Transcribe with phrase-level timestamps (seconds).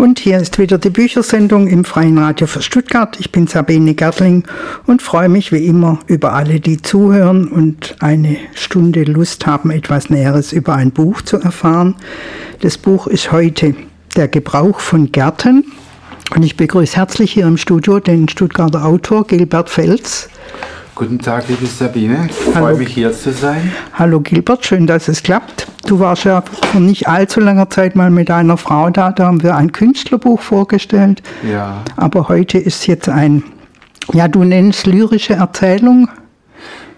[0.00, 3.20] Und hier ist wieder die Büchersendung im Freien Radio für Stuttgart.
[3.20, 4.44] Ich bin Sabine Gertling
[4.86, 10.08] und freue mich wie immer über alle, die zuhören und eine Stunde Lust haben, etwas
[10.08, 11.96] Näheres über ein Buch zu erfahren.
[12.62, 13.74] Das Buch ist heute
[14.16, 15.70] Der Gebrauch von Gärten.
[16.34, 20.30] Und ich begrüße herzlich hier im Studio den Stuttgarter Autor Gilbert Fels.
[20.94, 22.28] Guten Tag, liebe Sabine.
[22.28, 23.72] Ich freue mich hier zu sein.
[23.94, 25.66] Hallo Gilbert, schön, dass es klappt.
[25.86, 29.42] Du warst ja vor nicht allzu langer Zeit mal mit einer Frau da, da haben
[29.42, 31.22] wir ein Künstlerbuch vorgestellt.
[31.50, 31.82] Ja.
[31.96, 33.42] Aber heute ist jetzt ein,
[34.12, 36.08] ja, du nennst lyrische Erzählung.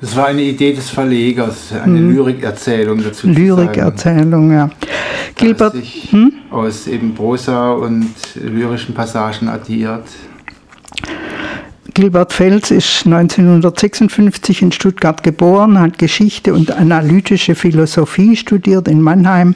[0.00, 2.12] Das war eine Idee des Verlegers, eine mhm.
[2.12, 3.28] Lyrikerzählung dazu.
[3.28, 4.68] Lyrikerzählung, ja.
[5.36, 5.74] Gilbert,
[6.10, 6.32] hm?
[6.50, 10.04] aus eben Prosa und lyrischen Passagen addiert.
[11.94, 19.54] Gilbert Fels ist 1956 in Stuttgart geboren, hat Geschichte und analytische Philosophie studiert in Mannheim.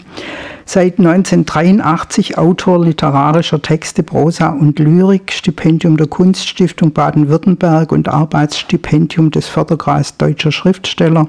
[0.66, 9.48] Seit 1983 Autor literarischer Texte, Prosa und Lyrik, Stipendium der Kunststiftung Baden-Württemberg und Arbeitsstipendium des
[9.48, 11.26] Förderkreises Deutscher Schriftsteller.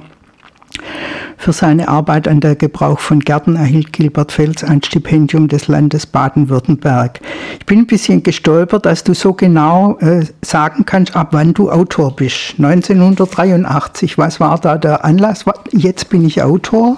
[1.37, 6.05] Für seine Arbeit an der Gebrauch von Gärten erhielt Gilbert Fels ein Stipendium des Landes
[6.05, 7.21] Baden-Württemberg.
[7.59, 11.69] Ich bin ein bisschen gestolpert, dass du so genau äh, sagen kannst, ab wann du
[11.69, 12.55] Autor bist.
[12.57, 15.45] 1983, was war da der Anlass?
[15.71, 16.97] Jetzt bin ich Autor.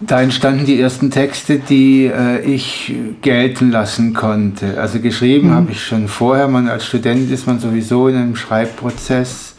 [0.00, 4.80] Da entstanden die ersten Texte, die äh, ich gelten lassen konnte.
[4.80, 5.54] Also geschrieben mhm.
[5.54, 6.48] habe ich schon vorher.
[6.48, 9.54] Man als Student ist man sowieso in einem Schreibprozess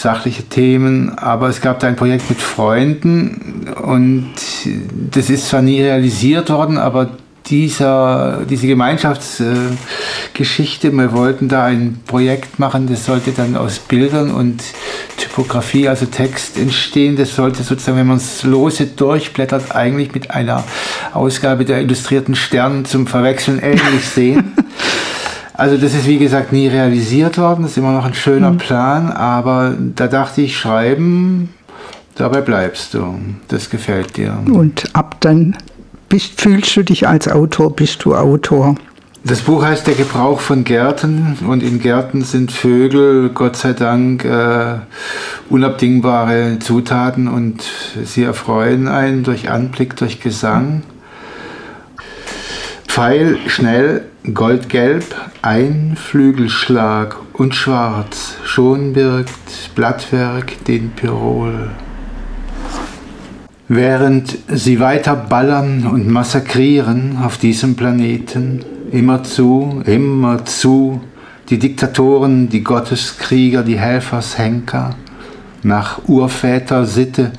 [0.00, 4.34] sachliche Themen, aber es gab da ein Projekt mit Freunden und
[5.10, 7.08] das ist zwar nie realisiert worden, aber
[7.46, 14.62] dieser, diese Gemeinschaftsgeschichte, wir wollten da ein Projekt machen, das sollte dann aus Bildern und
[15.16, 17.16] Typografie, also Text entstehen.
[17.16, 20.64] Das sollte sozusagen, wenn man es lose durchblättert, eigentlich mit einer
[21.12, 24.54] Ausgabe der Illustrierten Stern zum Verwechseln ähnlich sehen.
[25.56, 28.58] Also das ist wie gesagt nie realisiert worden, das ist immer noch ein schöner mhm.
[28.58, 31.48] Plan, aber da dachte ich, schreiben,
[32.14, 33.18] dabei bleibst du.
[33.48, 34.38] Das gefällt dir.
[34.52, 35.56] Und ab dann
[36.08, 38.74] bist, fühlst du dich als Autor, bist du Autor.
[39.24, 44.24] Das Buch heißt Der Gebrauch von Gärten und in Gärten sind Vögel, Gott sei Dank,
[44.24, 44.76] äh,
[45.48, 47.64] unabdingbare Zutaten und
[48.04, 50.82] sie erfreuen einen durch Anblick, durch Gesang.
[52.86, 61.70] Pfeil, schnell, goldgelb, ein Flügelschlag und schwarz, schon birgt Blattwerk den Pirol.
[63.68, 71.00] Während sie weiter ballern und massakrieren auf diesem Planeten, immerzu, immerzu,
[71.48, 74.96] die Diktatoren, die Gotteskrieger, die Helfershenker,
[75.62, 77.32] nach Urväter Sitte,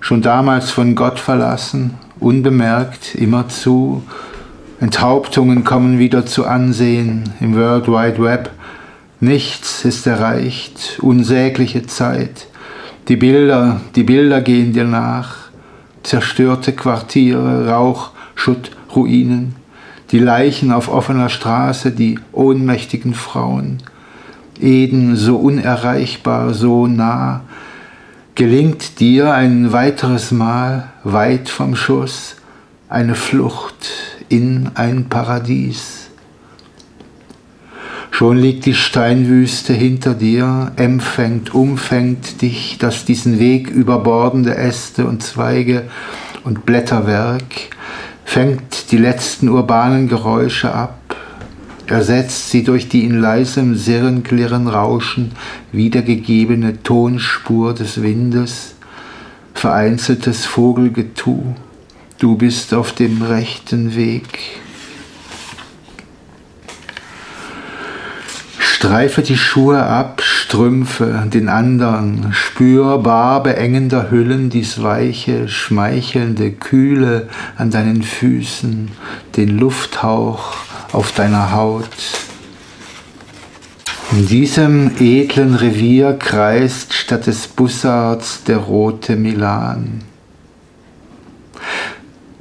[0.00, 4.02] schon damals von Gott verlassen, unbemerkt, immerzu,
[4.78, 8.50] Enthauptungen kommen wieder zu Ansehen im World Wide Web.
[9.20, 12.46] Nichts ist erreicht, unsägliche Zeit.
[13.08, 15.36] Die Bilder, die Bilder gehen dir nach.
[16.02, 19.54] Zerstörte Quartiere, Rauch, Schutt, Ruinen.
[20.10, 23.78] Die Leichen auf offener Straße, die ohnmächtigen Frauen.
[24.60, 27.40] Eden so unerreichbar, so nah.
[28.34, 32.36] Gelingt dir ein weiteres Mal, weit vom Schuss,
[32.90, 36.06] eine Flucht in ein Paradies.
[38.10, 45.22] Schon liegt die Steinwüste hinter dir, empfängt, umfängt dich, dass diesen Weg überbordende Äste und
[45.22, 45.84] Zweige
[46.42, 47.42] und Blätterwerk,
[48.24, 51.16] fängt die letzten urbanen Geräusche ab,
[51.86, 55.32] ersetzt sie durch die in leisem Sirren, Klirren, Rauschen
[55.72, 58.76] wiedergegebene Tonspur des Windes,
[59.52, 61.54] vereinzeltes Vogelgetu,
[62.18, 64.38] Du bist auf dem rechten Weg.
[68.58, 77.28] Streife die Schuhe ab, Strümpfe, den anderen, spürbar beengender Hüllen dies weiche, schmeichelnde, kühle
[77.58, 78.90] an deinen Füßen,
[79.36, 80.54] den Lufthauch
[80.92, 81.90] auf deiner Haut.
[84.12, 90.02] In diesem edlen Revier kreist statt des Bussards der rote Milan.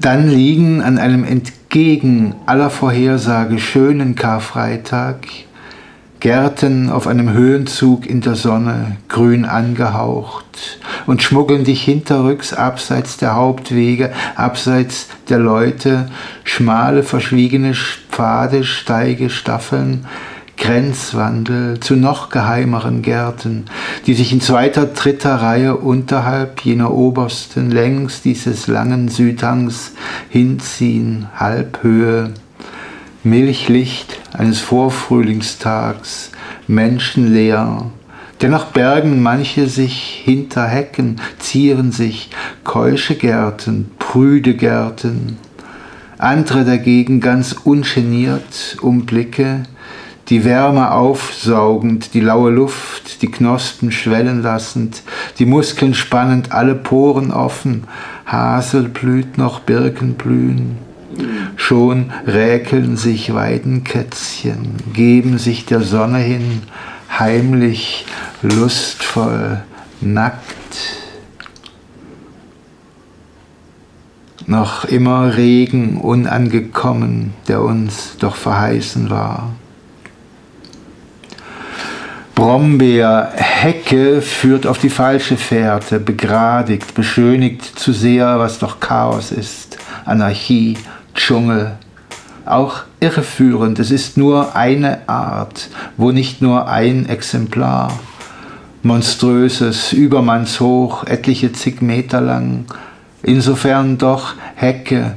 [0.05, 5.25] Dann liegen an einem entgegen aller Vorhersage schönen Karfreitag
[6.19, 13.33] Gärten auf einem Höhenzug in der Sonne, grün angehaucht, und schmuggeln dich hinterrücks abseits der
[13.33, 16.07] Hauptwege, abseits der Leute,
[16.43, 20.05] schmale, verschwiegene Pfade, Steige, Staffeln,
[20.57, 23.65] Grenzwandel zu noch geheimeren Gärten,
[24.07, 29.93] die sich in zweiter, dritter Reihe unterhalb jener obersten längs dieses langen Südhangs
[30.29, 32.33] hinziehen, Halbhöhe,
[33.23, 36.31] Milchlicht eines Vorfrühlingstags,
[36.67, 37.91] menschenleer,
[38.41, 42.29] Dennoch bergen manche sich hinter Hecken, zieren sich
[42.65, 45.37] keusche Gärten, prüde Gärten,
[46.17, 49.63] andere dagegen ganz ungeniert um Blicke,
[50.29, 55.03] die Wärme aufsaugend, die laue Luft, die Knospen schwellen lassend,
[55.37, 57.83] die Muskeln spannend, alle Poren offen,
[58.25, 60.77] Hasel blüht noch, Birken blühen.
[61.55, 66.63] Schon räkeln sich Weidenkätzchen, geben sich der Sonne hin,
[67.19, 68.05] heimlich,
[68.41, 69.63] lustvoll,
[70.01, 70.43] nackt.
[74.47, 79.53] Noch immer Regen unangekommen, der uns doch verheißen war.
[82.35, 90.77] Brombeerhecke führt auf die falsche Fährte, begradigt, beschönigt zu sehr, was doch Chaos ist, Anarchie,
[91.15, 91.77] Dschungel,
[92.45, 93.79] auch irreführend.
[93.79, 97.97] Es ist nur eine Art, wo nicht nur ein Exemplar.
[98.83, 102.65] Monströses, übermannshoch, etliche zig Meter lang.
[103.23, 105.15] Insofern doch Hecke,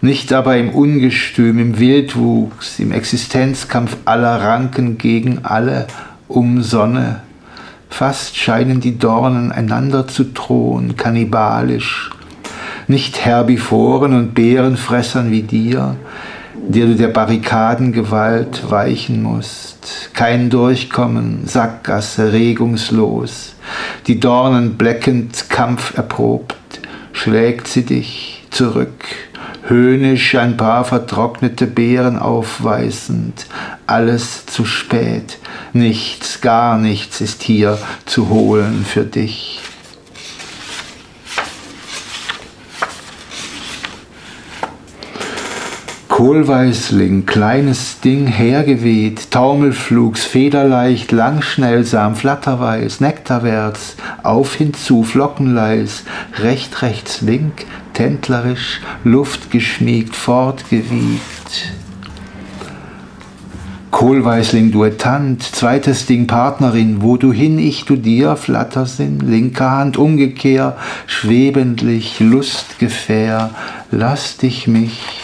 [0.00, 5.86] nicht aber im Ungestüm, im Wildwuchs, im Existenzkampf aller Ranken gegen alle
[6.28, 7.20] um Sonne.
[7.90, 12.10] Fast scheinen die Dornen einander zu drohen, kannibalisch.
[12.88, 15.96] Nicht Herbivoren und Bärenfressern wie dir,
[16.54, 20.10] der du der Barrikadengewalt weichen musst.
[20.12, 23.54] Kein Durchkommen, Sackgasse, regungslos.
[24.06, 26.56] Die Dornen bleckend, kampferprobt,
[27.12, 29.04] schlägt sie dich zurück,
[29.66, 33.46] höhnisch ein paar vertrocknete Beeren aufweisend.
[33.86, 35.38] Alles zu spät,
[35.72, 39.60] nichts, gar nichts ist hier zu holen für dich.
[46.08, 56.04] Kohlweißling, kleines Ding, hergeweht, Taumelflugs, federleicht, langschnellsam, flatterweiß, nektarwärts, auf hinzu, flockenleis,
[56.40, 61.74] recht, rechts, link, tändlerisch, luftgeschmiegt, fortgewiegt.
[63.90, 70.76] Kohlweißling duettant, zweites Ding Partnerin, wo du hin, ich, du dir, Flattersinn, linke Hand umgekehr,
[71.06, 73.50] schwebendlich, Lustgefähr,
[73.90, 75.23] lass dich mich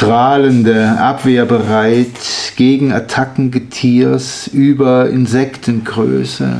[0.00, 6.56] strahlende, abwehrbereit gegen Attacken Getiers über Insektengröße.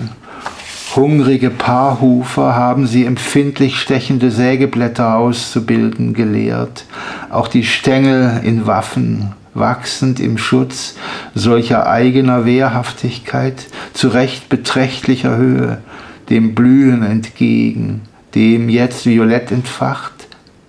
[0.95, 6.85] Hungrige Paarhufer haben sie empfindlich stechende Sägeblätter auszubilden gelehrt,
[7.31, 10.97] auch die Stängel in Waffen, wachsend im Schutz
[11.35, 15.79] solcher eigener Wehrhaftigkeit zu recht beträchtlicher Höhe,
[16.29, 18.03] dem Blühen entgegen,
[18.35, 20.21] dem jetzt violett entfacht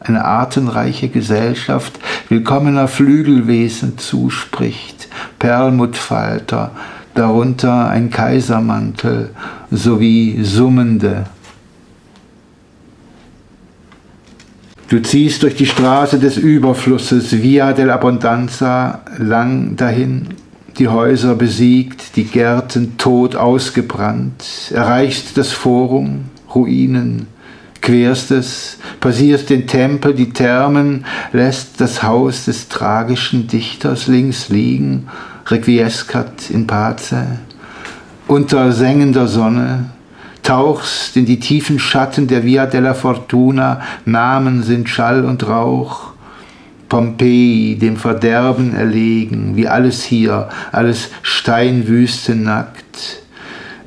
[0.01, 1.99] eine artenreiche Gesellschaft
[2.31, 6.71] willkommener Flügelwesen zuspricht, Perlmuttfalter,
[7.13, 9.31] darunter ein Kaisermantel
[9.69, 11.25] sowie Summende.
[14.87, 20.29] Du ziehst durch die Straße des Überflusses Via dell'Abbondanza lang dahin,
[20.77, 27.27] die Häuser besiegt, die Gärten tot ausgebrannt, erreichst das Forum, Ruinen,
[27.81, 35.07] querst es, passierst den Tempel, die Thermen, lässt das Haus des tragischen Dichters links liegen,
[35.47, 37.15] requiescat in pace,
[38.27, 39.89] unter sengender Sonne,
[40.43, 46.11] tauchst in die tiefen Schatten der Via della Fortuna, Namen sind Schall und Rauch,
[46.87, 53.23] Pompeji, dem Verderben erlegen, wie alles hier, alles Steinwüste nackt,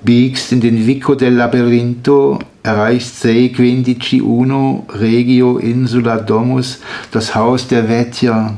[0.03, 6.81] biegst in den Vico del Labyrinto, erreicht sei quindici uno regio insula domus,
[7.13, 8.57] das Haus der Vettier,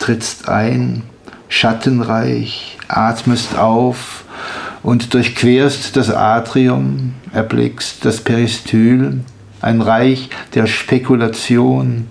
[0.00, 1.02] trittst ein,
[1.48, 4.24] schattenreich, atmest auf
[4.82, 9.20] und durchquerst das Atrium, erblickst das Peristyl,
[9.60, 12.08] ein Reich der Spekulation,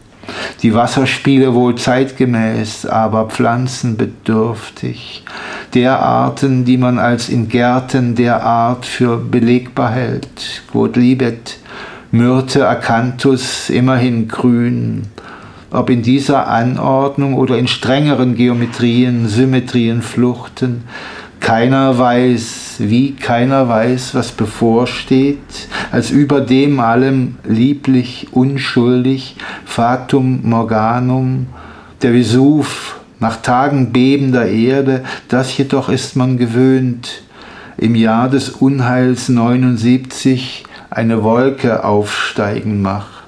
[0.62, 5.24] die Wasserspiele wohl zeitgemäß, aber pflanzenbedürftig,
[5.74, 11.60] der Arten, die man als in Gärten der Art für belegbar hält, Quodlibet,
[12.12, 15.04] Myrte, Acanthus, immerhin grün,
[15.72, 20.84] ob in dieser Anordnung oder in strengeren Geometrien, Symmetrien, Fluchten,
[21.40, 31.48] keiner weiß, wie keiner weiß, was bevorsteht, als über dem allem lieblich, unschuldig, Fatum Morganum,
[32.02, 37.24] der Vesuv nach Tagen bebender Erde, das jedoch ist man gewöhnt,
[37.78, 43.22] im Jahr des Unheils 79 eine Wolke aufsteigen macht.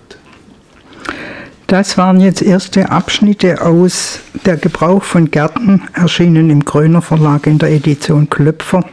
[1.67, 7.57] Das waren jetzt erste Abschnitte aus Der Gebrauch von Gärten, erschienen im Kröner Verlag in
[7.57, 8.83] der Edition Klöpfer.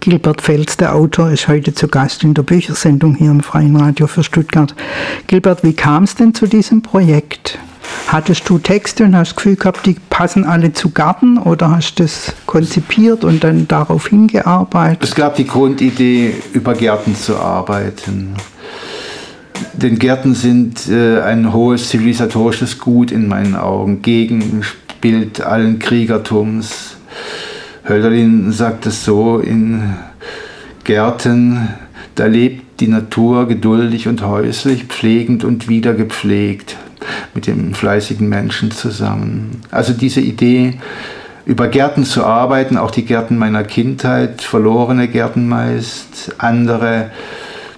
[0.00, 4.06] Gilbert Fels, der Autor, ist heute zu Gast in der Büchersendung hier im Freien Radio
[4.06, 4.74] für Stuttgart.
[5.26, 7.58] Gilbert, wie kam es denn zu diesem Projekt?
[8.10, 11.94] Hattest du Texte und hast das Gefühl gehabt, die passen alle zu Garten oder hast
[11.94, 15.04] du das konzipiert und dann darauf hingearbeitet?
[15.04, 18.34] Es gab die Grundidee, über Gärten zu arbeiten.
[19.74, 26.96] Denn Gärten sind äh, ein hohes zivilisatorisches Gut in meinen Augen, Gegenbild allen Kriegertums.
[27.88, 29.94] Hölderlin sagt es so, in
[30.82, 31.68] Gärten,
[32.16, 36.76] da lebt die Natur geduldig und häuslich, pflegend und wieder gepflegt
[37.34, 39.62] mit dem fleißigen Menschen zusammen.
[39.70, 40.78] Also diese Idee,
[41.46, 47.10] über Gärten zu arbeiten, auch die Gärten meiner Kindheit, verlorene Gärten meist, andere,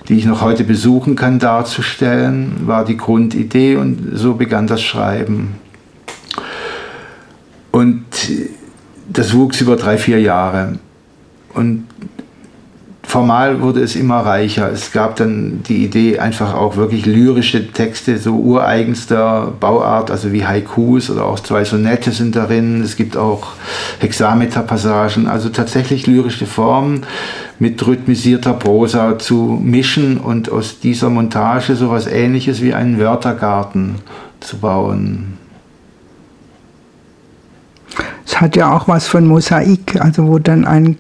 [0.09, 5.55] die ich noch heute besuchen kann, darzustellen, war die Grundidee und so begann das Schreiben.
[7.71, 8.05] Und
[9.09, 10.79] das wuchs über drei, vier Jahre.
[11.55, 11.87] Und
[13.13, 14.73] formal wurde es immer reicher.
[14.73, 20.47] Es gab dann die Idee, einfach auch wirklich lyrische Texte, so ureigenster Bauart, also wie
[20.47, 22.81] Haikus oder auch zwei Sonette sind darin.
[22.81, 23.49] Es gibt auch
[23.99, 27.03] Hexameterpassagen, also tatsächlich lyrische Formen
[27.59, 33.97] mit rhythmisierter Prosa zu mischen und aus dieser Montage sowas ähnliches wie einen Wörtergarten
[34.41, 35.37] zu bauen.
[38.25, 40.97] Es hat ja auch was von Mosaik, also wo dann ein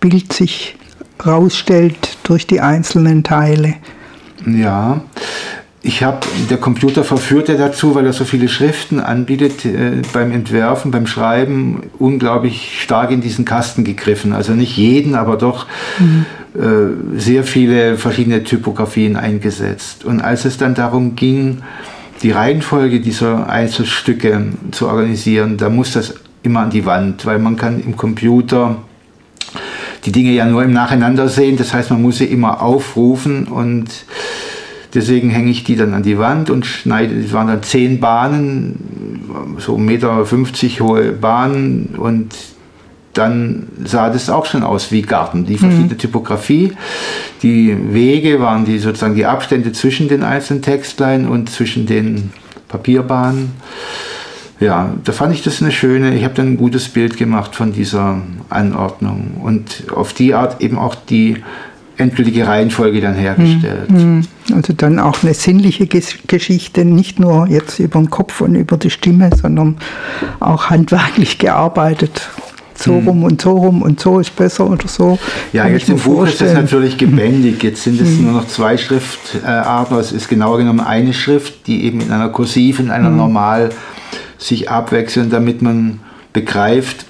[0.00, 0.76] Bild sich
[1.26, 3.74] rausstellt durch die einzelnen Teile.
[4.46, 5.02] Ja,
[5.86, 10.32] ich habe, der Computer verführt ja dazu, weil er so viele Schriften anbietet, äh, beim
[10.32, 14.32] Entwerfen, beim Schreiben unglaublich stark in diesen Kasten gegriffen.
[14.32, 15.66] Also nicht jeden, aber doch
[15.98, 16.24] mhm.
[16.54, 20.06] äh, sehr viele verschiedene Typografien eingesetzt.
[20.06, 21.58] Und als es dann darum ging,
[22.22, 27.56] die Reihenfolge dieser Einzelstücke zu organisieren, da muss das immer an die Wand, weil man
[27.56, 28.76] kann im Computer
[30.04, 31.56] die Dinge ja nur im Nacheinander sehen.
[31.56, 33.88] Das heißt, man muss sie immer aufrufen und
[34.92, 39.24] deswegen hänge ich die dann an die Wand und schneide, es waren dann zehn Bahnen,
[39.58, 42.34] so 1,50 Meter hohe Bahnen und
[43.14, 45.46] dann sah das auch schon aus wie Garten.
[45.46, 45.98] Die verschiedene mhm.
[45.98, 46.72] Typografie,
[47.42, 52.32] die Wege waren die sozusagen die Abstände zwischen den einzelnen Textlein und zwischen den
[52.68, 53.52] Papierbahnen
[54.64, 57.72] ja, da fand ich das eine schöne, ich habe dann ein gutes Bild gemacht von
[57.72, 61.42] dieser Anordnung und auf die Art eben auch die
[61.96, 63.88] endgültige Reihenfolge dann hergestellt.
[63.88, 64.56] Hm, hm.
[64.56, 68.90] Also dann auch eine sinnliche Geschichte, nicht nur jetzt über den Kopf und über die
[68.90, 69.76] Stimme, sondern
[70.40, 72.28] auch handwerklich gearbeitet.
[72.76, 73.06] So hm.
[73.06, 75.18] rum und so rum und so ist besser oder so.
[75.52, 77.62] Ja, jetzt im Buch ist das natürlich gebändig.
[77.62, 79.96] Jetzt sind es nur noch zwei Schriftarten.
[79.98, 83.70] Es ist genauer genommen eine Schrift, die eben in einer kursiven, einer normal
[84.44, 86.00] sich abwechseln, damit man
[86.34, 87.06] begreift,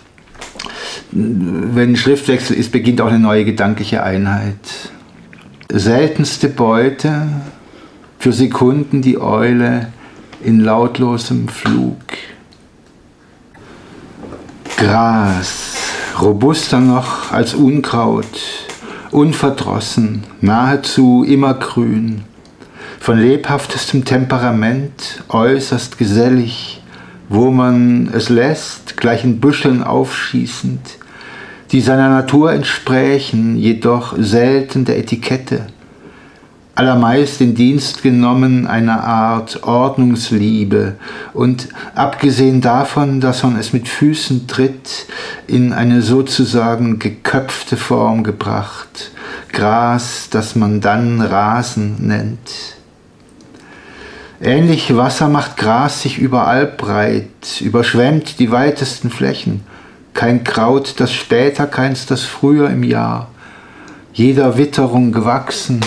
[1.10, 4.56] wenn ein Schriftwechsel ist, beginnt auch eine neue gedankliche Einheit.
[5.72, 7.26] Seltenste Beute,
[8.20, 9.88] für Sekunden die Eule
[10.42, 11.96] in lautlosem Flug.
[14.76, 15.74] Gras,
[16.20, 18.40] robuster noch als Unkraut,
[19.10, 22.22] unverdrossen, nahezu immergrün,
[23.00, 26.80] von lebhaftestem Temperament, äußerst gesellig,
[27.28, 30.80] wo man es lässt, gleich in Büscheln aufschießend,
[31.72, 35.66] die seiner Natur entsprächen, jedoch selten der Etikette,
[36.74, 40.96] allermeist in Dienst genommen einer Art Ordnungsliebe
[41.32, 45.06] und abgesehen davon, dass man es mit Füßen tritt,
[45.46, 49.12] in eine sozusagen geköpfte Form gebracht,
[49.52, 52.74] Gras, das man dann Rasen nennt.
[54.46, 59.62] Ähnlich Wasser macht Gras sich überall breit, überschwemmt die weitesten Flächen.
[60.12, 63.30] Kein Kraut, das später, keins, das früher im Jahr.
[64.12, 65.80] Jeder Witterung gewachsen.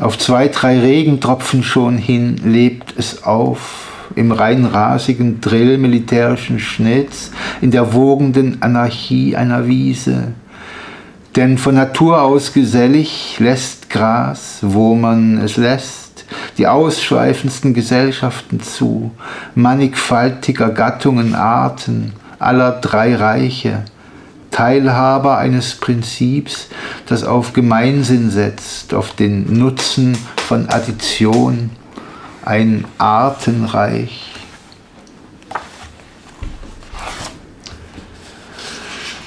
[0.00, 4.10] Auf zwei, drei Regentropfen schon hin lebt es auf.
[4.16, 10.32] Im rein rasigen Drill militärischen Schnitz, in der wogenden Anarchie einer Wiese.
[11.36, 15.99] Denn von Natur aus gesellig lässt Gras, wo man es lässt
[16.60, 19.12] die ausschweifendsten Gesellschaften zu,
[19.54, 23.86] mannigfaltiger Gattungen, Arten, aller drei Reiche,
[24.50, 26.68] Teilhaber eines Prinzips,
[27.06, 31.70] das auf Gemeinsinn setzt, auf den Nutzen von Addition,
[32.44, 34.34] ein Artenreich.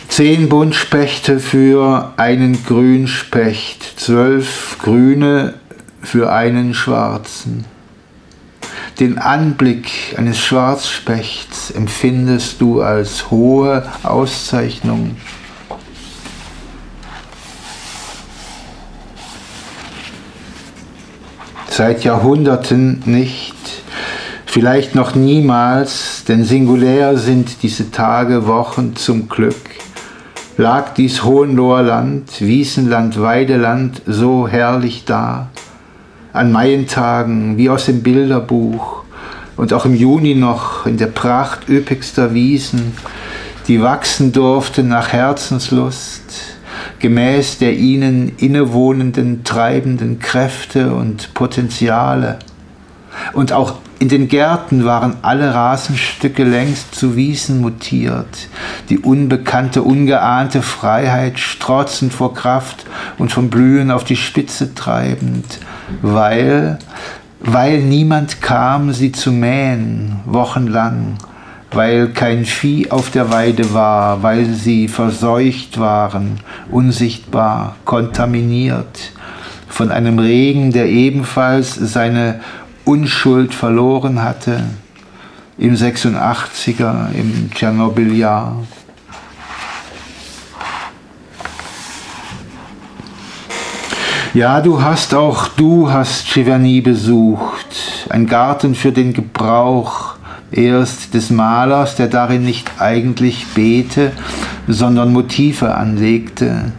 [0.08, 5.56] Zehn Buntspechte für einen Grünspecht, zwölf Grüne
[6.04, 7.66] für einen Schwarzen.
[9.00, 15.16] Den Anblick eines Schwarzspechts empfindest du als hohe Auszeichnung.
[21.70, 23.56] Seit Jahrhunderten nicht,
[24.46, 29.56] vielleicht noch niemals, denn singulär sind diese Tage, Wochen zum Glück,
[30.56, 35.50] lag dies Hohenloher Land, Wiesenland, Weideland so herrlich da
[36.34, 39.04] an Maientagen wie aus dem Bilderbuch
[39.56, 42.94] und auch im Juni noch in der Pracht üppigster Wiesen,
[43.68, 46.58] die wachsen durften nach Herzenslust,
[47.00, 52.40] gemäß der ihnen innewohnenden treibenden Kräfte und Potenziale.
[53.34, 58.50] Und auch in den Gärten waren alle Rasenstücke längst zu Wiesen mutiert,
[58.90, 62.86] die unbekannte, ungeahnte Freiheit strotzend vor Kraft
[63.18, 65.60] und vom Blühen auf die Spitze treibend,
[66.02, 66.80] weil,
[67.40, 71.16] weil niemand kam, sie zu mähen, wochenlang,
[71.72, 79.14] weil kein Vieh auf der Weide war, weil sie verseucht waren, unsichtbar, kontaminiert.
[79.70, 82.42] Von einem Regen, der ebenfalls seine
[82.86, 84.64] Unschuld verloren hatte
[85.58, 88.58] im 86er, im Tschernobyl-Jahr.
[94.34, 100.16] Ja, du hast auch, du hast Giverny besucht, ein Garten für den Gebrauch
[100.52, 104.12] erst des Malers, der darin nicht eigentlich Beete,
[104.68, 106.72] sondern Motive anlegte.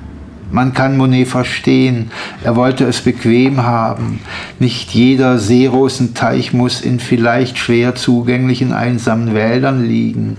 [0.55, 2.13] Man kann Monet verstehen,
[2.45, 4.21] er wollte es bequem haben.
[4.61, 10.37] Nicht jeder Seerosenteich muss in vielleicht schwer zugänglichen einsamen Wäldern liegen,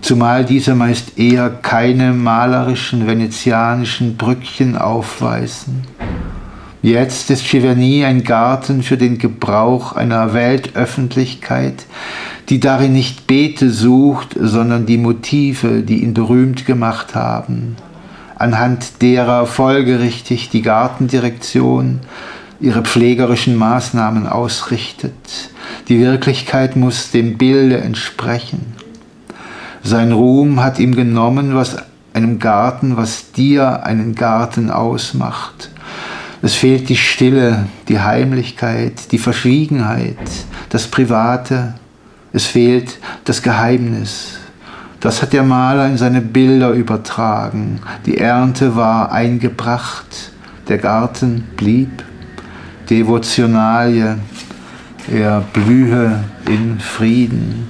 [0.00, 5.82] zumal diese meist eher keine malerischen venezianischen Brückchen aufweisen.
[6.80, 11.84] Jetzt ist Giverny ein Garten für den Gebrauch einer Weltöffentlichkeit,
[12.48, 17.76] die darin nicht Beete sucht, sondern die Motive, die ihn berühmt gemacht haben,
[18.42, 22.00] anhand derer folgerichtig die Gartendirektion
[22.60, 25.50] ihre pflegerischen Maßnahmen ausrichtet.
[25.88, 28.74] Die Wirklichkeit muss dem Bilde entsprechen.
[29.82, 31.76] Sein Ruhm hat ihm genommen, was
[32.12, 35.70] einem Garten, was dir einen Garten ausmacht
[36.44, 40.18] es fehlt die Stille, die Heimlichkeit, die Verschwiegenheit,
[40.70, 41.74] das Private.
[42.32, 44.38] Es fehlt das Geheimnis.
[45.02, 47.80] Das hat der Maler in seine Bilder übertragen.
[48.06, 50.30] Die Ernte war eingebracht,
[50.68, 52.04] der Garten blieb.
[52.88, 54.18] Devotionalie,
[55.12, 57.66] er blühe in Frieden.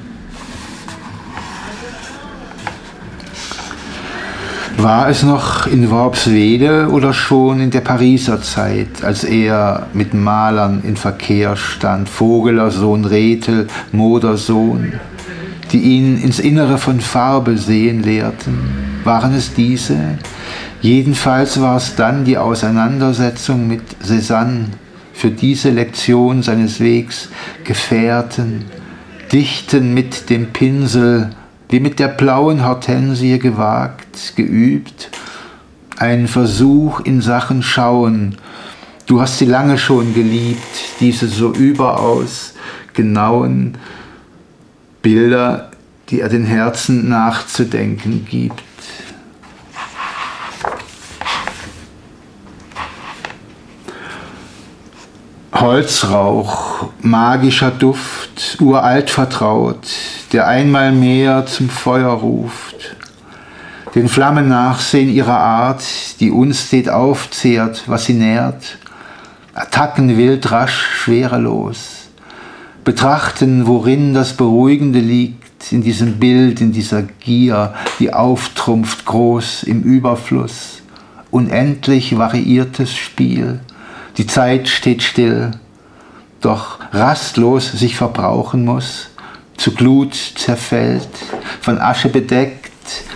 [4.77, 10.83] War es noch in Worpswede oder schon in der Pariser Zeit, als er mit Malern
[10.83, 14.95] in Verkehr stand, Vogeler Sohn Rethel, Modersohn,
[15.73, 19.01] die ihn ins Innere von Farbe sehen lehrten?
[19.05, 20.19] Waren es diese?
[20.81, 24.67] Jedenfalls war es dann die Auseinandersetzung mit Cézanne,
[25.13, 27.29] für diese Lektion seines Wegs
[27.65, 28.65] Gefährten,
[29.33, 31.31] Dichten mit dem Pinsel,
[31.69, 35.11] wie mit der blauen Hortensie gewagt, geübt,
[35.97, 38.37] ein Versuch in Sachen Schauen.
[39.07, 40.61] Du hast sie lange schon geliebt,
[41.01, 42.55] diese so überaus
[42.93, 43.79] genauen
[45.03, 45.71] Bilder,
[46.09, 48.63] die er den Herzen nachzudenken gibt.
[55.55, 59.87] Holzrauch, magischer Duft, uralt vertraut,
[60.33, 62.97] der einmal mehr zum Feuer ruft.
[63.95, 65.85] Den Flammen nachsehen ihrer Art,
[66.19, 68.79] die uns steht aufzehrt, was sie nährt.
[69.55, 72.02] Attacken wild rasch, schwerelos.
[72.85, 79.83] Betrachten, worin das Beruhigende liegt, in diesem Bild, in dieser Gier, die auftrumpft groß im
[79.83, 80.83] Überfluss.
[81.31, 83.61] Unendlich variiertes Spiel.
[84.17, 85.53] Die Zeit steht still,
[86.41, 89.09] doch rastlos sich verbrauchen muss
[89.63, 91.09] zu Glut zerfällt,
[91.61, 92.73] von Asche bedeckt,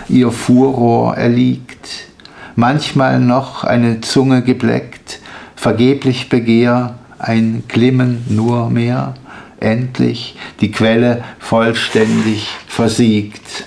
[0.07, 2.07] ihr Fuhrrohr erliegt,
[2.55, 5.19] manchmal noch eine Zunge gebleckt,
[5.57, 9.15] vergeblich Begehr, ein Glimmen nur mehr,
[9.59, 13.65] endlich die Quelle vollständig versiegt.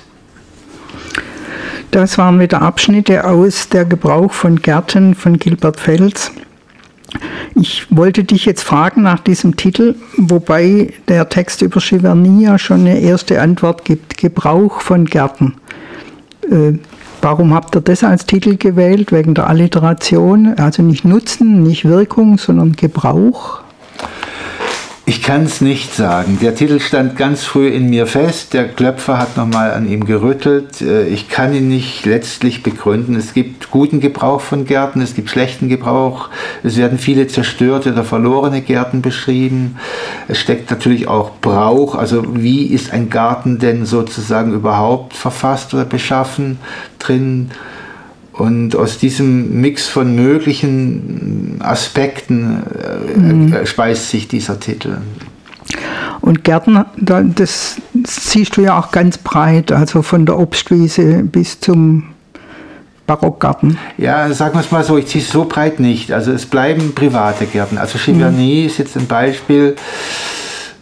[1.91, 6.31] Das waren wieder Abschnitte aus Der Gebrauch von Gärten von Gilbert Fels.
[7.57, 12.81] Ich wollte dich jetzt fragen nach diesem Titel, wobei der Text über Giverny ja schon
[12.81, 14.17] eine erste Antwort gibt.
[14.17, 15.55] Gebrauch von Gärten.
[16.49, 16.75] Äh,
[17.23, 19.13] Warum habt ihr das als Titel gewählt?
[19.13, 20.55] Wegen der Alliteration?
[20.55, 23.61] Also nicht Nutzen, nicht Wirkung, sondern Gebrauch?
[25.11, 26.39] Ich kann es nicht sagen.
[26.41, 28.55] Der Titel stand ganz früh in mir fest.
[28.55, 30.81] Der Klöpfer hat nochmal an ihm gerüttelt.
[30.83, 33.17] Äh, ich kann ihn nicht letztlich begründen.
[33.17, 36.29] Es gibt guten Gebrauch von Gärten, es gibt schlechten Gebrauch.
[36.63, 39.79] Es werden viele zerstörte oder verlorene Gärten beschrieben.
[40.29, 41.97] Es steckt natürlich auch Brauch.
[41.97, 46.61] Also wie ist ein Garten denn sozusagen überhaupt verfasst oder beschaffen
[47.01, 47.51] drin?
[48.41, 52.63] Und aus diesem Mix von möglichen Aspekten
[53.15, 53.53] äh, mhm.
[53.53, 54.97] Äh, speist sich dieser Titel.
[56.23, 57.77] Und Gärten, das
[58.07, 62.05] siehst du ja auch ganz breit, also von der Obstwiese bis zum
[63.07, 63.77] Barockgarten.
[63.99, 66.11] Ja, sagen wir es mal so, ich ziehe es so breit nicht.
[66.11, 67.77] Also es bleiben private Gärten.
[67.77, 68.67] Also Giverny mhm.
[68.69, 69.77] ist jetzt ein Beispiel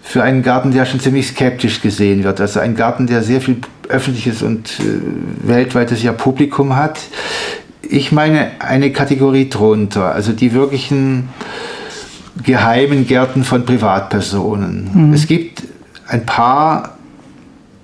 [0.09, 2.41] für einen Garten, der schon ziemlich skeptisch gesehen wird.
[2.41, 3.59] Also ein Garten, der sehr viel
[3.91, 6.99] öffentliches und äh, weltweites ja Publikum hat.
[7.83, 11.29] Ich meine eine Kategorie drunter, also die wirklichen
[12.43, 14.91] geheimen Gärten von Privatpersonen.
[14.95, 15.13] Mhm.
[15.13, 15.65] Es gibt
[16.07, 16.95] ein paar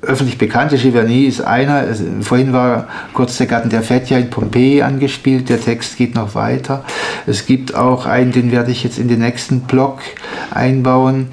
[0.00, 4.80] öffentlich bekannte, Giverny ist einer, also vorhin war kurz der Garten der Fetja in Pompeji
[4.80, 6.84] angespielt, der Text geht noch weiter.
[7.26, 10.00] Es gibt auch einen, den werde ich jetzt in den nächsten Blog
[10.50, 11.28] einbauen.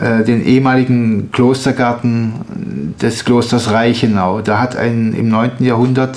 [0.00, 4.40] Äh, den ehemaligen Klostergarten des Klosters Reichenau.
[4.40, 5.52] Da hat ein, im 9.
[5.58, 6.16] Jahrhundert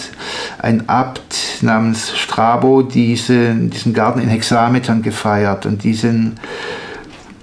[0.59, 6.39] ein Abt namens Strabo diese, diesen Garten in Hexametern gefeiert und diesen,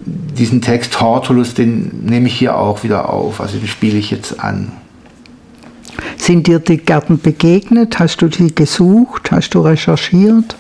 [0.07, 4.41] diesen Text Hortulus, den nehme ich hier auch wieder auf, also den spiele ich jetzt
[4.41, 4.73] an.
[6.17, 7.99] Sind dir die Gärten begegnet?
[7.99, 9.31] Hast du die gesucht?
[9.31, 10.57] Hast du recherchiert?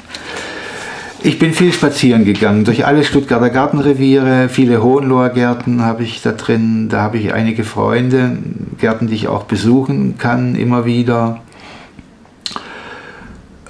[1.22, 6.33] Ich bin viel spazieren gegangen, durch alle Stuttgarter Gartenreviere, viele Hohenloher Gärten habe ich da
[6.33, 8.38] drin, da habe ich einige Freunde,
[8.78, 11.42] Gärten, die ich auch besuchen kann, immer wieder.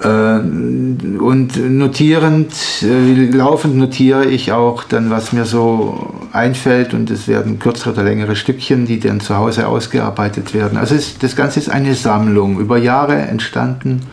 [0.01, 7.27] Äh, und notierend, äh, laufend notiere ich auch dann, was mir so einfällt und es
[7.27, 10.77] werden kürzere oder längere Stückchen, die dann zu Hause ausgearbeitet werden.
[10.77, 14.03] Also es, das Ganze ist eine Sammlung, über Jahre entstanden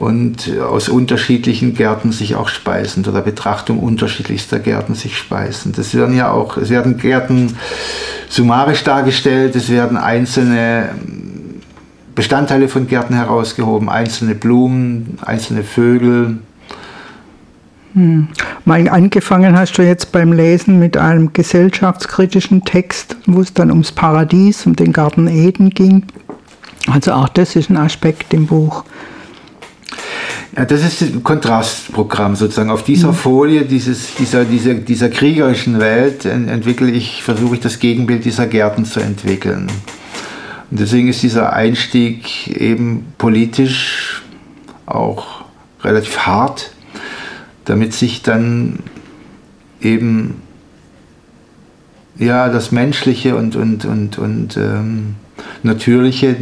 [0.00, 5.72] und aus unterschiedlichen Gärten sich auch speisen oder Betrachtung unterschiedlichster Gärten sich speisen.
[5.76, 7.54] Das werden ja auch, es werden Gärten
[8.30, 10.88] summarisch dargestellt, es werden einzelne
[12.14, 16.38] Bestandteile von Gärten herausgehoben, einzelne Blumen, einzelne Vögel.
[17.92, 18.28] Hm.
[18.64, 23.92] Mal angefangen hast du jetzt beim Lesen mit einem gesellschaftskritischen Text, wo es dann ums
[23.92, 26.04] Paradies, um den Garten Eden ging.
[26.90, 28.84] Also auch das ist ein Aspekt im Buch.
[30.56, 32.70] Ja, das ist ein Kontrastprogramm sozusagen.
[32.70, 33.14] Auf dieser mhm.
[33.14, 38.84] Folie dieses, dieser, dieser, dieser kriegerischen Welt entwickle ich, versuche ich das Gegenbild dieser Gärten
[38.84, 39.68] zu entwickeln.
[40.70, 44.22] Und deswegen ist dieser Einstieg eben politisch
[44.86, 45.44] auch
[45.82, 46.72] relativ hart,
[47.64, 48.80] damit sich dann
[49.80, 50.42] eben
[52.18, 55.14] ja das Menschliche und, und, und, und ähm,
[55.62, 56.36] natürliche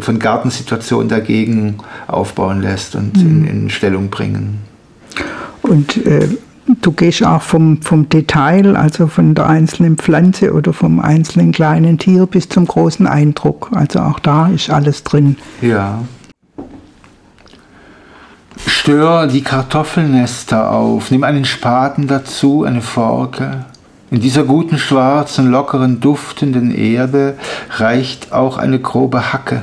[0.00, 3.44] von Gartensituationen dagegen aufbauen lässt und mhm.
[3.44, 4.58] in, in, Stellung bringen.
[5.62, 6.28] Und äh,
[6.80, 11.98] du gehst auch vom, vom Detail, also von der einzelnen Pflanze oder vom einzelnen kleinen
[11.98, 13.70] Tier bis zum großen Eindruck.
[13.72, 15.36] Also auch da ist alles drin.
[15.60, 16.00] Ja.
[18.66, 23.66] Stör die Kartoffelnester auf, nimm einen Spaten dazu, eine Forke.
[24.10, 27.34] In dieser guten, schwarzen, lockeren, duftenden Erde
[27.76, 29.60] reicht auch eine grobe Hacke,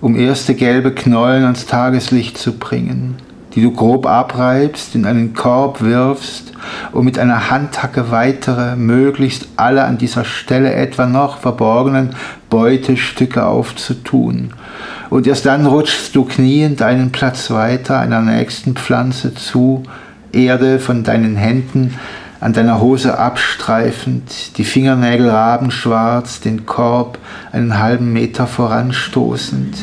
[0.00, 3.16] um erste gelbe Knollen ans Tageslicht zu bringen,
[3.56, 6.52] die du grob abreibst, in einen Korb wirfst,
[6.92, 12.10] um mit einer Handhacke weitere, möglichst alle an dieser Stelle etwa noch verborgenen
[12.50, 14.50] Beutestücke aufzutun.
[15.10, 19.82] Und erst dann rutschst du kniend einen Platz weiter einer nächsten Pflanze zu,
[20.30, 21.94] Erde von deinen Händen,
[22.40, 27.18] an deiner Hose abstreifend, die Fingernägel rabenschwarz, den Korb
[27.50, 29.76] einen halben Meter voranstoßend.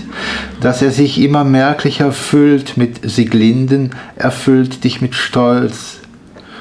[0.61, 5.99] Dass er sich immer merklicher füllt mit Sieglinden, erfüllt dich mit Stolz.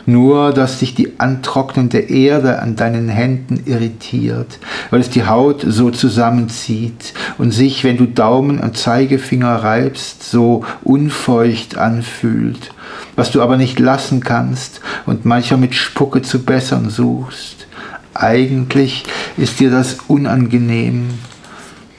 [0.07, 4.59] Nur, dass dich die antrocknende Erde an deinen Händen irritiert,
[4.91, 10.65] weil es die Haut so zusammenzieht und sich, wenn du Daumen und Zeigefinger reibst, so
[10.83, 12.71] unfeucht anfühlt
[13.17, 17.67] was du aber nicht lassen kannst und manchmal mit Spucke zu bessern suchst.
[18.13, 19.05] Eigentlich
[19.37, 21.11] ist dir das unangenehm,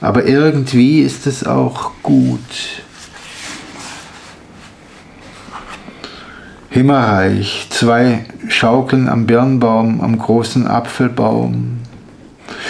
[0.00, 2.40] aber irgendwie ist es auch gut.
[6.76, 11.78] Himmerreich, zwei Schaukeln am Birnbaum, am großen Apfelbaum.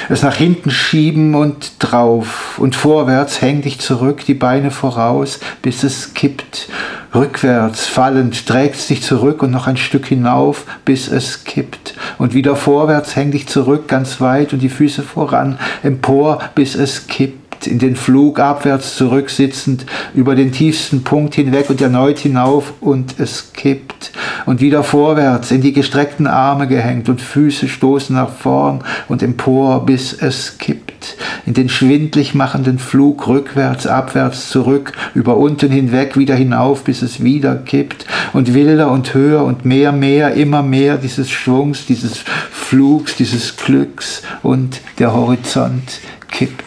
[0.09, 5.83] Es nach hinten schieben und drauf und vorwärts häng dich zurück, die Beine voraus, bis
[5.83, 6.69] es kippt.
[7.16, 11.95] Rückwärts fallend trägst dich zurück und noch ein Stück hinauf, bis es kippt.
[12.16, 17.09] Und wieder vorwärts häng dich zurück ganz weit und die Füße voran, empor, bis es
[17.09, 23.53] kippt den Flug abwärts zurücksitzend, über den tiefsten Punkt hinweg und erneut hinauf und es
[23.53, 24.12] kippt
[24.47, 29.85] und wieder vorwärts in die gestreckten Arme gehängt und Füße stoßen nach vorn und empor,
[29.87, 31.16] bis es kippt,
[31.47, 37.23] in den schwindlig machenden Flug rückwärts, abwärts, zurück, über unten hinweg, wieder hinauf, bis es
[37.23, 42.19] wieder kippt und wilder und höher und mehr, mehr, immer mehr dieses Schwungs, dieses
[42.51, 46.64] Flugs, dieses Glücks und der Horizont kippt.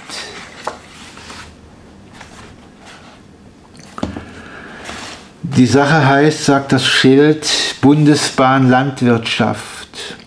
[5.55, 7.45] Die Sache heißt, sagt das Schild,
[7.81, 10.17] Bundesbahn Landwirtschaft.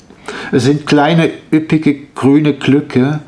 [0.50, 3.20] Es sind kleine, üppige, grüne Glücke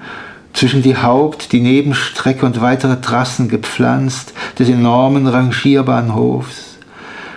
[0.53, 6.79] zwischen die Haupt-, die Nebenstrecke und weitere Trassen gepflanzt des enormen Rangierbahnhofs.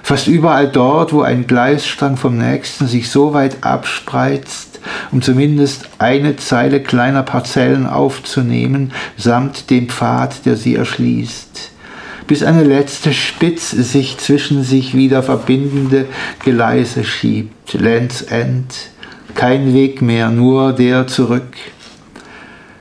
[0.01, 4.79] Fast überall dort, wo ein Gleisstrang vom nächsten sich so weit abspreizt,
[5.11, 11.76] um zumindest eine Zeile kleiner Parzellen aufzunehmen, samt dem Pfad, der sie erschließt
[12.27, 16.05] bis eine letzte Spitz sich zwischen sich wieder verbindende
[16.39, 17.73] Gleise schiebt.
[17.73, 18.73] Lands End,
[19.33, 21.55] kein Weg mehr, nur der zurück.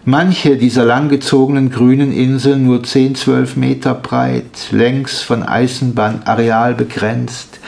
[0.05, 7.59] Manche dieser langgezogenen grünen Inseln nur 10, 12 Meter breit, längs von Eisenbahnareal begrenzt,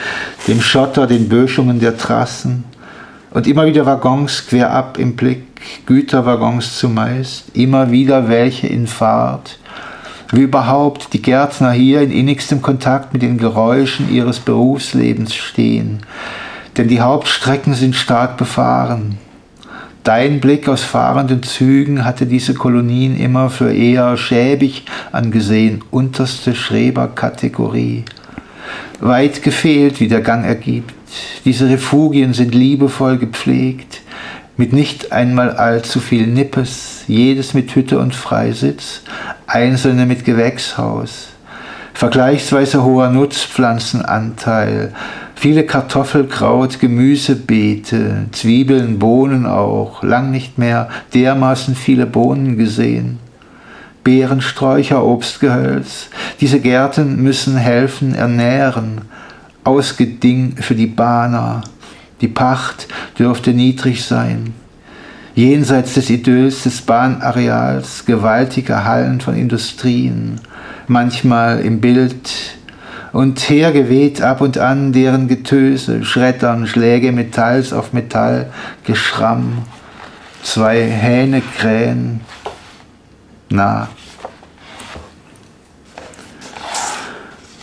[0.47, 2.63] dem Schotter, den Böschungen der Trassen
[3.31, 5.43] und immer wieder Waggons querab im Blick,
[5.85, 9.59] Güterwaggons zumeist, immer wieder welche in Fahrt,
[10.31, 15.99] wie überhaupt die Gärtner hier in innigstem Kontakt mit den Geräuschen ihres Berufslebens stehen.
[16.77, 19.17] Denn die Hauptstrecken sind stark befahren.
[20.03, 28.05] Dein Blick aus fahrenden Zügen hatte diese Kolonien immer für eher schäbig angesehen, unterste Schreberkategorie.
[29.01, 30.93] Weit gefehlt, wie der Gang ergibt.
[31.43, 34.01] Diese Refugien sind liebevoll gepflegt,
[34.57, 39.01] mit nicht einmal allzu viel Nippes, jedes mit Hütte und Freisitz,
[39.47, 41.29] einzelne mit Gewächshaus,
[41.93, 44.93] vergleichsweise hoher Nutzpflanzenanteil,
[45.35, 53.19] viele Kartoffelkraut, Gemüsebeete, Zwiebeln, Bohnen auch, lang nicht mehr dermaßen viele Bohnen gesehen.
[54.03, 56.07] Beerensträucher, Obstgehölz,
[56.39, 59.01] diese Gärten müssen helfen, ernähren,
[59.63, 61.61] ausgeding für die Bahner.
[62.21, 64.53] Die Pacht dürfte niedrig sein
[65.39, 70.41] jenseits des Idylls des Bahnareals, gewaltige Hallen von Industrien,
[70.87, 72.29] manchmal im Bild,
[73.13, 78.51] und hergeweht ab und an deren Getöse, Schreddern, Schläge Metalls auf Metall,
[78.83, 79.59] Geschramm,
[80.43, 82.19] zwei Hähne krähen,
[83.49, 83.87] nah.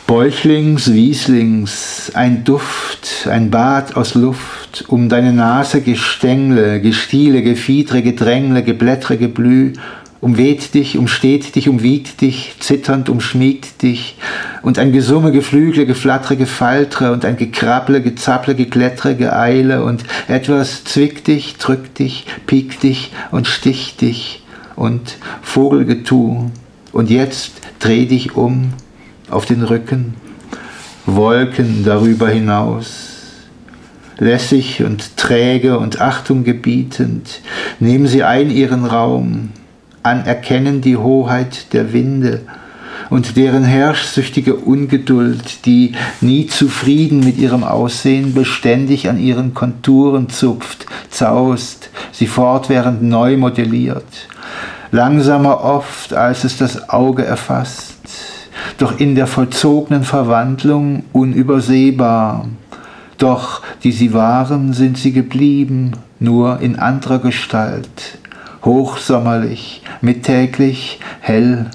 [0.07, 4.56] Bäuchlings, Wieslings, ein Duft, ein Bad aus Luft,
[4.89, 9.73] um deine Nase Gestängle, Gestiele, Gefiedre, Gedrängle, Geblättre, Geblüh,
[10.21, 14.17] umweht dich, umsteht dich, umwiegt dich, zitternd umschmiegt dich,
[14.63, 21.29] und ein Gesumme, Geflügle, Geflattere, Gefaltre, und ein Gekrabble, Gezapple, Geglättre, Geeile, und etwas zwickt
[21.29, 24.43] dich, drückt dich, piekt dich und sticht dich,
[24.75, 26.51] und Vogelgetu,
[26.93, 28.73] und jetzt dreh dich um
[29.31, 30.15] auf den Rücken,
[31.05, 33.16] Wolken darüber hinaus,
[34.19, 37.41] lässig und träge und Achtung gebietend,
[37.81, 39.51] nehmen sie ein ihren Raum,
[40.03, 42.43] anerkennen die Hoheit der Winde
[43.11, 50.87] und deren herrschsüchtige Ungeduld, die nie zufrieden mit ihrem Aussehen beständig an ihren Konturen zupft,
[51.11, 54.29] zaust, sie fortwährend neu modelliert,
[54.91, 57.95] langsamer oft, als es das Auge erfasst,
[58.79, 62.49] doch in der vollzogenen Verwandlung unübersehbar,
[63.19, 68.19] doch die sie waren, sind sie geblieben, nur in anderer Gestalt,
[68.65, 71.71] hochsommerlich, mittäglich, hell,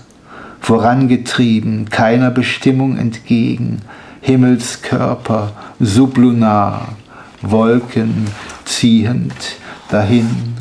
[0.59, 3.79] vorangetrieben, keiner Bestimmung entgegen,
[4.21, 6.89] Himmelskörper, sublunar,
[7.41, 8.27] Wolken
[8.65, 9.33] ziehend
[9.89, 10.60] dahin.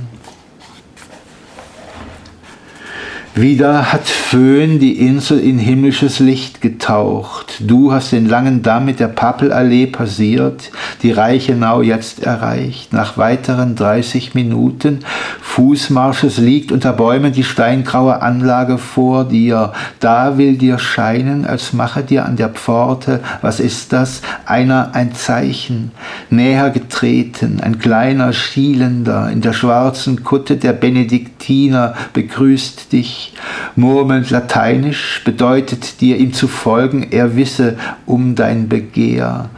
[3.36, 7.58] Wieder hat Föhn die Insel in himmlisches Licht getaucht.
[7.60, 10.72] Du hast den langen Damm mit der Pappelallee passiert,
[11.04, 12.92] die Reichenau jetzt erreicht.
[12.92, 15.04] Nach weiteren 30 Minuten
[15.40, 19.72] Fußmarsches liegt unter Bäumen die steingraue Anlage vor dir.
[20.00, 24.22] Da will dir scheinen, als mache dir an der Pforte, was ist das?
[24.44, 25.92] Einer ein Zeichen.
[26.30, 33.19] Näher getreten, ein kleiner Schielender in der schwarzen Kutte der Benediktiner begrüßt dich.
[33.76, 39.50] Murmelnd lateinisch bedeutet dir ihm zu folgen, er wisse um dein Begehr.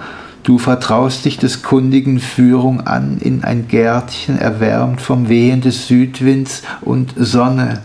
[0.43, 6.63] Du vertraust dich des kundigen Führung an in ein Gärtchen, erwärmt vom Wehen des Südwinds
[6.81, 7.83] und Sonne.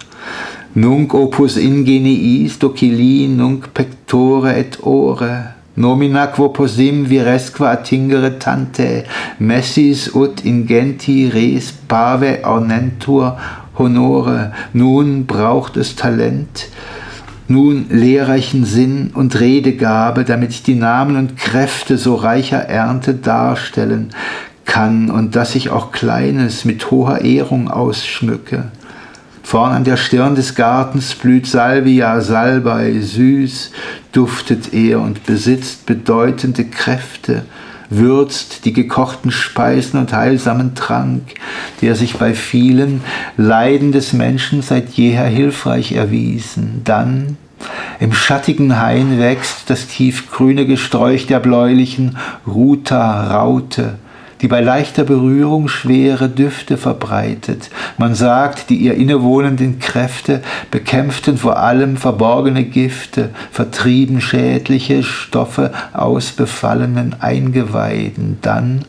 [0.74, 5.56] Nunc opus ingeniis docili nunc pectore et ore.
[5.76, 9.04] Nomina quo posim viresque attingere tante,
[9.40, 13.38] messis ut ingenti res pave ornentur
[13.78, 14.54] honore.
[14.74, 16.68] Nun braucht es Talent,
[17.48, 24.10] nun lehrreichen Sinn und Redegabe, damit ich die Namen und Kräfte so reicher Ernte darstellen
[24.66, 28.66] kann und dass ich auch Kleines mit hoher Ehrung ausschmücke.
[29.44, 33.72] Vorn an der Stirn des Gartens blüht Salvia, Salbei, süß
[34.12, 37.46] duftet er und besitzt bedeutende Kräfte,
[37.89, 41.23] würzt die gekochten Speisen und heilsamen Trank,
[41.82, 43.02] der sich bei vielen
[43.38, 46.82] Leiden des Menschen seit jeher hilfreich erwiesen.
[46.84, 47.38] Dann
[48.00, 53.95] im schattigen Hain wächst das tiefgrüne Gesträuch der bläulichen Ruta Raute,
[54.41, 57.69] die bei leichter Berührung schwere Düfte verbreitet.
[57.97, 66.32] Man sagt, die ihr innewohnenden Kräfte bekämpften vor allem verborgene Gifte, vertrieben schädliche Stoffe aus
[66.32, 68.38] befallenen Eingeweiden.
[68.41, 68.86] Dann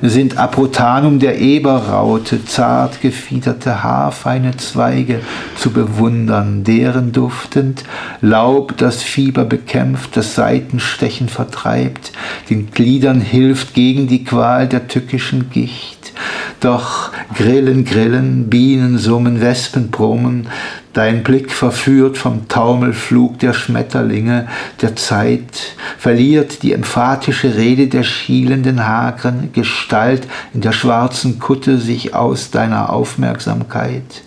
[0.00, 5.20] sind Aprotanum der Eberraute, zart gefiederte haarfeine Zweige
[5.56, 7.84] zu bewundern, deren duftend
[8.20, 12.12] Laub das Fieber bekämpft, das Seitenstechen vertreibt,
[12.50, 16.12] den Gliedern hilft gegen die Qual der tückischen Gicht.
[16.60, 20.48] Doch Grillen, Grillen, Bienen summen, Wespen brummen,
[20.92, 24.48] dein Blick verführt vom Taumelflug der Schmetterlinge
[24.82, 32.14] der Zeit, verliert die emphatische Rede der schielenden hageren Gestalt in der schwarzen Kutte sich
[32.14, 34.22] aus deiner Aufmerksamkeit.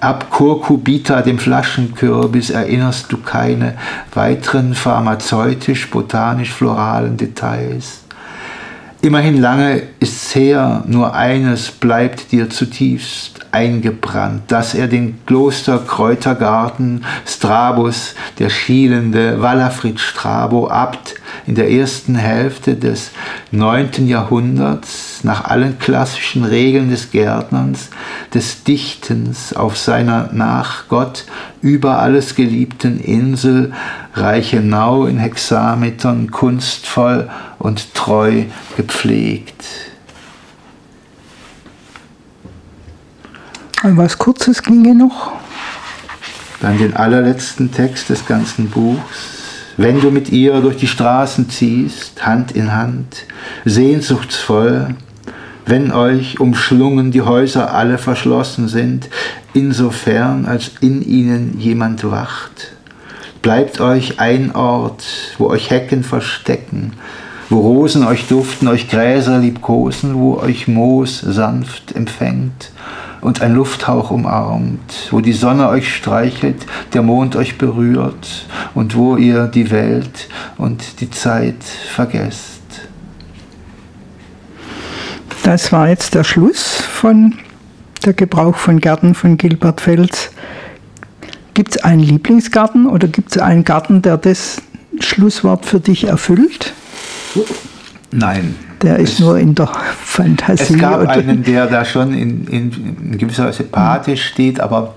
[0.00, 3.76] Ab Kurkubita, dem Flaschenkürbis, erinnerst du keine
[4.14, 8.05] weiteren pharmazeutisch-botanisch-floralen Details.
[9.02, 18.14] Immerhin lange ist's her, nur eines bleibt dir zutiefst eingebrannt, dass er den Klosterkräutergarten Strabus,
[18.38, 21.14] der schielende Wallafrid Strabo, Abt,
[21.46, 23.12] in der ersten Hälfte des
[23.52, 27.90] neunten Jahrhunderts nach allen klassischen Regeln des Gärtnerns,
[28.34, 31.24] des Dichtens auf seiner nach Gott
[31.62, 33.72] über alles geliebten Insel
[34.14, 38.44] Reichenau in Hexametern kunstvoll und treu
[38.76, 39.64] gepflegt.
[43.82, 45.32] Was Kurzes ginge noch.
[46.60, 49.35] Dann den allerletzten Text des ganzen Buchs.
[49.78, 53.26] Wenn du mit ihr durch die Straßen ziehst, Hand in Hand,
[53.66, 54.94] sehnsuchtsvoll,
[55.66, 59.10] wenn euch umschlungen die Häuser alle verschlossen sind,
[59.52, 62.72] insofern als in ihnen jemand wacht,
[63.42, 65.04] bleibt euch ein Ort,
[65.36, 66.92] wo euch Hecken verstecken,
[67.48, 72.72] wo Rosen euch duften, euch Gräser liebkosen, wo euch Moos sanft empfängt,
[73.20, 79.16] und ein Lufthauch umarmt, wo die Sonne euch streichelt, der Mond euch berührt und wo
[79.16, 80.28] ihr die Welt
[80.58, 82.60] und die Zeit vergesst.
[85.42, 87.34] Das war jetzt der Schluss von
[88.04, 90.30] der Gebrauch von Gärten von Gilbert Fels.
[91.54, 94.62] Gibt es einen Lieblingsgarten oder gibt es einen Garten, der das
[95.00, 96.74] Schlusswort für dich erfüllt?
[98.12, 99.68] Nein, der ist es, nur in der
[100.02, 100.74] Fantasie.
[100.74, 102.72] Es gab einen, der da schon in, in,
[103.12, 104.94] in gewisser Weise pathisch steht, aber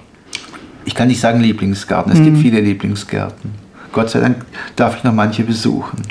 [0.86, 2.12] ich kann nicht sagen Lieblingsgarten.
[2.12, 2.26] Es mhm.
[2.26, 3.52] gibt viele Lieblingsgärten.
[3.92, 6.02] Gott sei Dank darf ich noch manche besuchen.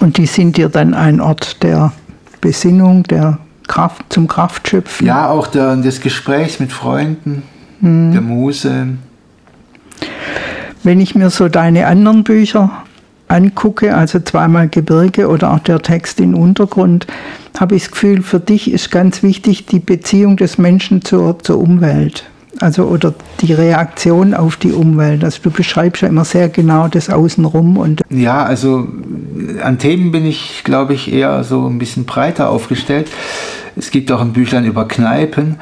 [0.00, 1.92] Und die sind dir dann ein Ort der
[2.40, 5.06] Besinnung, der Kraft zum Kraftschöpfen?
[5.06, 7.42] Ja, auch der, des Gesprächs mit Freunden,
[7.80, 8.12] mhm.
[8.12, 8.88] der Muse.
[10.82, 12.70] Wenn ich mir so deine anderen Bücher
[13.34, 17.06] angucke, also zweimal Gebirge oder auch der Text in Untergrund,
[17.58, 21.58] habe ich das Gefühl, für dich ist ganz wichtig die Beziehung des Menschen zur, zur
[21.58, 22.24] Umwelt.
[22.60, 25.24] Also oder die Reaktion auf die Umwelt.
[25.24, 27.76] Also du beschreibst ja immer sehr genau das Außenrum.
[27.76, 28.86] Und ja, also
[29.60, 33.08] an Themen bin ich, glaube ich, eher so ein bisschen breiter aufgestellt.
[33.76, 35.56] Es gibt auch ein Büchlein über Kneipen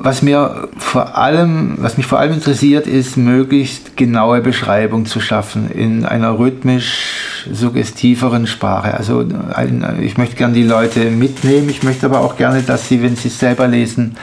[0.00, 5.70] was mir vor allem, was mich vor allem interessiert, ist möglichst genaue Beschreibung zu schaffen
[5.72, 8.94] in einer rhythmisch suggestiveren Sprache.
[8.94, 13.02] Also ein, ich möchte gerne die Leute mitnehmen, ich möchte aber auch gerne, dass sie,
[13.02, 14.16] wenn sie es selber lesen,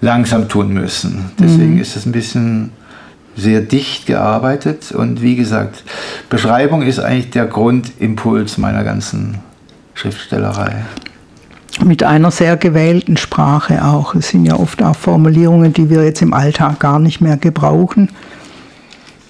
[0.00, 1.32] langsam tun müssen.
[1.40, 1.80] Deswegen mhm.
[1.80, 2.70] ist es ein bisschen
[3.36, 5.82] sehr dicht gearbeitet und wie gesagt,
[6.30, 9.38] Beschreibung ist eigentlich der Grundimpuls meiner ganzen
[9.94, 10.84] Schriftstellerei.
[11.84, 14.14] Mit einer sehr gewählten Sprache auch.
[14.14, 18.10] Es sind ja oft auch Formulierungen, die wir jetzt im Alltag gar nicht mehr gebrauchen.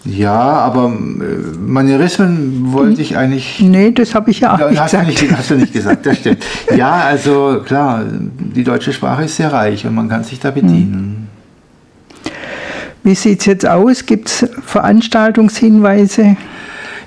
[0.04, 3.60] Ja, aber äh, Manierismen wollte ich eigentlich.
[3.60, 5.06] Nee, das habe ich ja auch nicht hast gesagt.
[5.06, 6.44] Du nicht, hast du nicht gesagt, das stimmt.
[6.76, 11.28] ja, also klar, die deutsche Sprache ist sehr reich und man kann sich da bedienen.
[13.02, 14.06] Wie sieht es jetzt aus?
[14.06, 16.36] Gibt es Veranstaltungshinweise?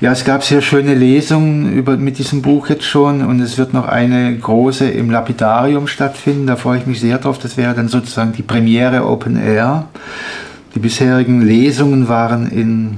[0.02, 3.72] Ja, es gab sehr schöne Lesungen über, mit diesem Buch jetzt schon und es wird
[3.72, 6.48] noch eine große im Lapidarium stattfinden.
[6.48, 7.38] Da freue ich mich sehr drauf.
[7.38, 9.86] Das wäre dann sozusagen die Premiere Open Air.
[10.74, 12.98] Die bisherigen Lesungen waren in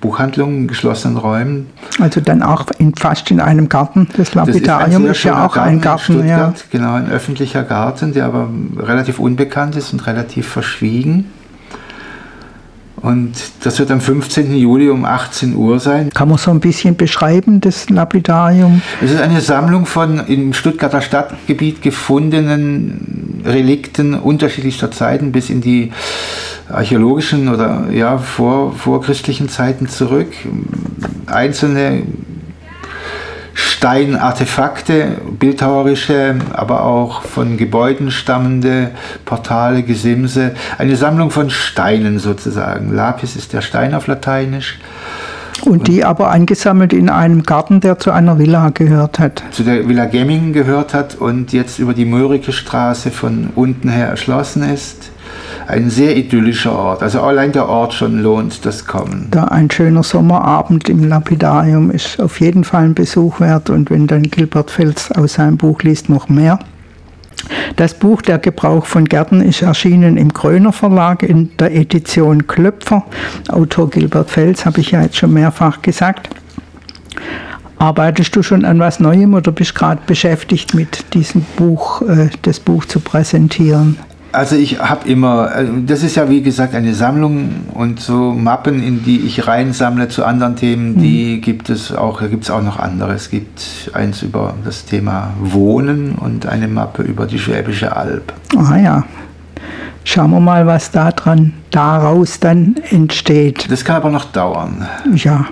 [0.00, 1.66] Buchhandlungen, geschlossenen Räumen.
[1.98, 4.06] Also dann auch in, fast in einem Garten.
[4.16, 6.28] Das Lapidarium das ist, ist ja auch Garten ein Garten.
[6.28, 6.54] Ja.
[6.70, 11.26] Genau, ein öffentlicher Garten, der aber relativ unbekannt ist und relativ verschwiegen.
[13.00, 13.32] Und
[13.62, 14.54] das wird am 15.
[14.56, 16.10] Juli um 18 Uhr sein.
[16.10, 18.82] Kann man so ein bisschen beschreiben, das Lapidarium?
[19.02, 25.92] Es ist eine Sammlung von im Stuttgarter Stadtgebiet gefundenen Relikten unterschiedlichster Zeiten bis in die
[26.68, 30.28] archäologischen oder ja, vor, vorchristlichen Zeiten zurück.
[31.26, 32.02] Einzelne
[33.58, 38.92] Steinartefakte, bildhauerische, aber auch von Gebäuden stammende
[39.24, 40.52] Portale, Gesimse.
[40.78, 42.94] Eine Sammlung von Steinen sozusagen.
[42.94, 44.78] Lapis ist der Stein auf Lateinisch.
[45.64, 49.42] Und die aber angesammelt in einem Garten, der zu einer Villa gehört hat.
[49.50, 54.06] Zu der Villa Gemmingen gehört hat und jetzt über die Mörike Straße von unten her
[54.06, 55.10] erschlossen ist
[55.66, 57.02] ein sehr idyllischer Ort.
[57.02, 59.28] Also allein der Ort schon lohnt das Kommen.
[59.30, 64.06] Da ein schöner Sommerabend im Lapidarium ist auf jeden Fall ein Besuch wert und wenn
[64.06, 66.58] dann Gilbert Fels aus seinem Buch liest, noch mehr.
[67.76, 73.04] Das Buch Der Gebrauch von Gärten ist erschienen im Kröner Verlag in der Edition Klöpfer.
[73.48, 76.30] Autor Gilbert Fels habe ich ja jetzt schon mehrfach gesagt.
[77.78, 82.58] Arbeitest du schon an was Neuem oder bist gerade beschäftigt mit diesem Buch, äh, das
[82.58, 83.96] Buch zu präsentieren?
[84.30, 88.82] Also ich habe immer, äh, das ist ja wie gesagt eine Sammlung und so Mappen,
[88.82, 91.00] in die ich reinsammle zu anderen Themen, mhm.
[91.00, 93.14] die gibt es auch, da gibt es auch noch andere.
[93.14, 98.32] Es gibt eins über das Thema Wohnen und eine Mappe über die Schwäbische Alb.
[98.56, 99.04] Ah ja.
[100.04, 103.70] Schauen wir mal, was da dran, daraus dann entsteht.
[103.70, 104.86] Das kann aber noch dauern.
[105.14, 105.46] Ja.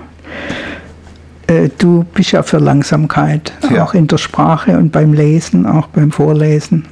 [1.46, 3.84] Äh, du bist ja für Langsamkeit, ja.
[3.84, 6.84] auch in der Sprache und beim Lesen, auch beim Vorlesen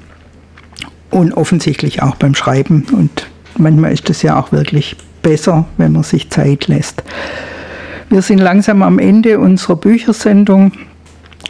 [1.15, 2.87] und offensichtlich auch beim Schreiben.
[2.93, 7.03] Und manchmal ist es ja auch wirklich besser, wenn man sich Zeit lässt.
[8.11, 10.73] Wir sind langsam am Ende unserer Büchersendung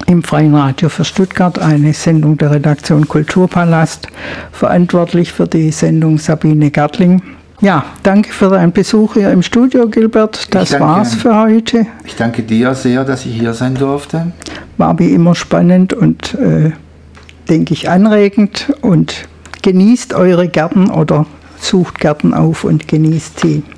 [0.06, 4.08] im Freien Radio für Stuttgart, eine Sendung der Redaktion Kulturpalast.
[4.52, 7.22] Verantwortlich für die Sendung Sabine Gartling.
[7.60, 10.54] Ja, danke für deinen Besuch hier im Studio, Gilbert.
[10.54, 11.86] Das danke, war's für heute.
[12.04, 14.32] Ich danke dir sehr, dass ich hier sein durfte.
[14.76, 16.72] War wie immer spannend und, äh,
[17.48, 18.72] denke ich, anregend.
[18.82, 19.26] Und
[19.64, 21.24] genießt eure Gärten oder
[21.58, 23.62] sucht Gärten auf und genießt sie.